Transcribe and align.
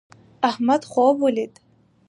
احمد 0.49 0.81
خوب 0.91 1.17
ولید 1.23 1.59